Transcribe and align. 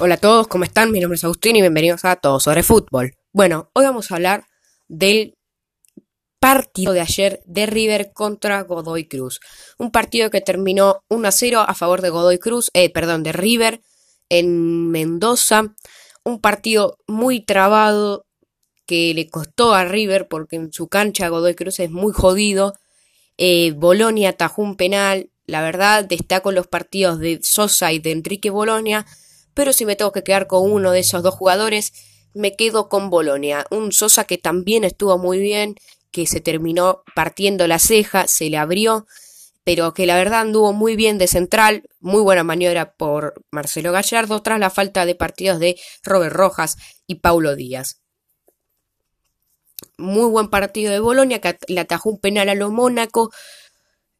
Hola 0.00 0.16
a 0.16 0.18
todos, 0.18 0.48
¿cómo 0.48 0.64
están? 0.64 0.90
Mi 0.90 0.98
nombre 0.98 1.14
es 1.14 1.22
Agustín 1.22 1.54
y 1.54 1.60
bienvenidos 1.60 2.04
a 2.04 2.16
Todo 2.16 2.40
sobre 2.40 2.64
Fútbol. 2.64 3.14
Bueno, 3.32 3.70
hoy 3.74 3.84
vamos 3.84 4.10
a 4.10 4.16
hablar 4.16 4.44
del 4.88 5.38
partido 6.40 6.92
de 6.92 7.00
ayer 7.00 7.40
de 7.46 7.66
River 7.66 8.10
contra 8.12 8.60
Godoy 8.62 9.06
Cruz. 9.06 9.38
Un 9.78 9.92
partido 9.92 10.30
que 10.30 10.40
terminó 10.40 11.04
1 11.10 11.28
a 11.28 11.30
0 11.30 11.64
a 11.68 11.74
favor 11.74 12.02
de 12.02 12.10
Godoy 12.10 12.38
Cruz, 12.38 12.72
eh, 12.74 12.90
perdón, 12.90 13.22
de 13.22 13.30
River 13.30 13.82
en 14.30 14.90
Mendoza. 14.90 15.76
Un 16.24 16.40
partido 16.40 16.98
muy 17.06 17.44
trabado 17.44 18.26
que 18.86 19.14
le 19.14 19.30
costó 19.30 19.74
a 19.74 19.84
River 19.84 20.26
porque 20.26 20.56
en 20.56 20.72
su 20.72 20.88
cancha 20.88 21.28
Godoy 21.28 21.54
Cruz 21.54 21.78
es 21.78 21.92
muy 21.92 22.12
jodido. 22.12 22.74
Eh, 23.38 23.70
Bolonia 23.76 24.30
atajó 24.30 24.60
un 24.62 24.76
penal. 24.76 25.30
La 25.46 25.62
verdad, 25.62 26.04
destaco 26.04 26.50
los 26.50 26.66
partidos 26.66 27.20
de 27.20 27.38
Sosa 27.44 27.92
y 27.92 28.00
de 28.00 28.10
Enrique 28.10 28.50
Bolonia 28.50 29.06
pero 29.54 29.72
si 29.72 29.86
me 29.86 29.96
tengo 29.96 30.12
que 30.12 30.22
quedar 30.22 30.46
con 30.46 30.70
uno 30.70 30.90
de 30.90 31.00
esos 31.00 31.22
dos 31.22 31.34
jugadores, 31.34 31.92
me 32.34 32.56
quedo 32.56 32.88
con 32.88 33.10
Bolonia. 33.10 33.66
Un 33.70 33.92
Sosa 33.92 34.24
que 34.24 34.38
también 34.38 34.84
estuvo 34.84 35.16
muy 35.18 35.38
bien, 35.38 35.76
que 36.10 36.26
se 36.26 36.40
terminó 36.40 37.02
partiendo 37.14 37.66
la 37.66 37.78
ceja, 37.78 38.26
se 38.26 38.50
le 38.50 38.56
abrió, 38.56 39.06
pero 39.64 39.94
que 39.94 40.06
la 40.06 40.16
verdad 40.16 40.40
anduvo 40.40 40.72
muy 40.72 40.94
bien 40.94 41.16
de 41.18 41.26
central, 41.26 41.84
muy 42.00 42.20
buena 42.20 42.44
maniobra 42.44 42.94
por 42.94 43.34
Marcelo 43.50 43.92
Gallardo, 43.92 44.42
tras 44.42 44.60
la 44.60 44.70
falta 44.70 45.06
de 45.06 45.14
partidos 45.14 45.58
de 45.58 45.80
Robert 46.02 46.34
Rojas 46.34 46.76
y 47.06 47.16
Paulo 47.16 47.56
Díaz. 47.56 48.00
Muy 49.96 50.28
buen 50.28 50.48
partido 50.48 50.92
de 50.92 51.00
Bolonia, 51.00 51.40
que 51.40 51.56
le 51.68 51.80
atajó 51.80 52.10
un 52.10 52.20
penal 52.20 52.48
a 52.48 52.54
lo 52.54 52.70
Mónaco, 52.70 53.32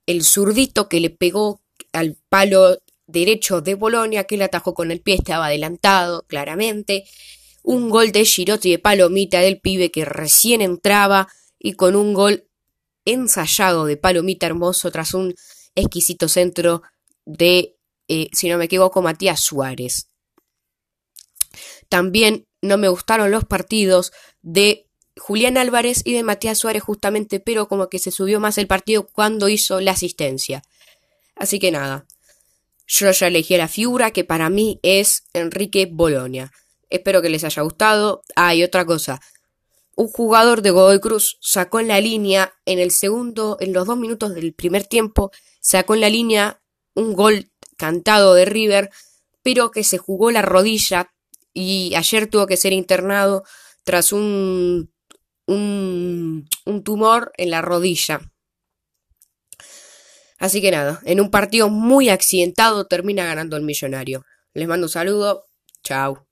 el 0.06 0.24
zurdito 0.24 0.88
que 0.88 1.00
le 1.00 1.10
pegó 1.10 1.60
al 1.92 2.16
palo 2.28 2.78
derecho 3.14 3.62
de 3.62 3.74
Bolonia 3.74 4.24
que 4.24 4.36
le 4.36 4.44
atajó 4.44 4.74
con 4.74 4.90
el 4.90 5.00
pie, 5.00 5.14
estaba 5.14 5.46
adelantado 5.46 6.26
claramente. 6.26 7.04
Un 7.62 7.88
gol 7.88 8.12
de 8.12 8.26
Girotti 8.26 8.70
de 8.70 8.78
Palomita 8.78 9.40
del 9.40 9.58
pibe 9.58 9.90
que 9.90 10.04
recién 10.04 10.60
entraba 10.60 11.28
y 11.58 11.72
con 11.72 11.96
un 11.96 12.12
gol 12.12 12.46
ensayado 13.06 13.86
de 13.86 13.96
Palomita 13.96 14.46
hermoso 14.46 14.90
tras 14.90 15.14
un 15.14 15.34
exquisito 15.74 16.28
centro 16.28 16.82
de, 17.24 17.76
eh, 18.08 18.28
si 18.32 18.50
no 18.50 18.58
me 18.58 18.66
equivoco, 18.66 19.00
Matías 19.00 19.40
Suárez. 19.40 20.10
También 21.88 22.46
no 22.60 22.76
me 22.76 22.88
gustaron 22.88 23.30
los 23.30 23.44
partidos 23.44 24.12
de 24.42 24.88
Julián 25.16 25.56
Álvarez 25.56 26.02
y 26.04 26.12
de 26.12 26.22
Matías 26.22 26.58
Suárez 26.58 26.82
justamente, 26.82 27.40
pero 27.40 27.68
como 27.68 27.88
que 27.88 27.98
se 27.98 28.10
subió 28.10 28.40
más 28.40 28.58
el 28.58 28.66
partido 28.66 29.06
cuando 29.06 29.48
hizo 29.48 29.80
la 29.80 29.92
asistencia. 29.92 30.62
Así 31.36 31.58
que 31.58 31.70
nada, 31.70 32.06
yo 32.86 33.10
ya 33.10 33.26
elegí 33.28 33.56
la 33.56 33.68
figura 33.68 34.10
que 34.10 34.24
para 34.24 34.50
mí 34.50 34.80
es 34.82 35.24
Enrique 35.32 35.88
Bolonia. 35.90 36.50
Espero 36.90 37.22
que 37.22 37.28
les 37.28 37.44
haya 37.44 37.62
gustado. 37.62 38.22
Ah, 38.36 38.54
y 38.54 38.62
otra 38.62 38.84
cosa. 38.84 39.20
Un 39.96 40.08
jugador 40.08 40.62
de 40.62 40.70
Godoy 40.70 41.00
Cruz 41.00 41.38
sacó 41.40 41.80
en 41.80 41.88
la 41.88 42.00
línea 42.00 42.52
en 42.66 42.78
el 42.78 42.90
segundo, 42.90 43.56
en 43.60 43.72
los 43.72 43.86
dos 43.86 43.96
minutos 43.96 44.34
del 44.34 44.52
primer 44.52 44.84
tiempo, 44.84 45.30
sacó 45.60 45.94
en 45.94 46.00
la 46.00 46.08
línea 46.08 46.60
un 46.94 47.14
gol 47.14 47.50
cantado 47.76 48.34
de 48.34 48.44
River, 48.44 48.90
pero 49.42 49.70
que 49.70 49.84
se 49.84 49.98
jugó 49.98 50.30
la 50.30 50.42
rodilla 50.42 51.12
y 51.52 51.94
ayer 51.94 52.28
tuvo 52.28 52.46
que 52.46 52.56
ser 52.56 52.72
internado 52.72 53.44
tras 53.84 54.12
un, 54.12 54.92
un, 55.46 56.48
un 56.64 56.84
tumor 56.84 57.32
en 57.36 57.50
la 57.50 57.62
rodilla. 57.62 58.20
Así 60.44 60.60
que 60.60 60.70
nada, 60.70 61.00
en 61.06 61.22
un 61.22 61.30
partido 61.30 61.70
muy 61.70 62.10
accidentado 62.10 62.86
termina 62.86 63.24
ganando 63.24 63.56
el 63.56 63.62
millonario. 63.62 64.26
Les 64.52 64.68
mando 64.68 64.84
un 64.88 64.90
saludo. 64.90 65.46
Chao. 65.82 66.26